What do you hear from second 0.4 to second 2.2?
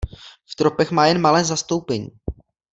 V tropech má jen malé zastoupení.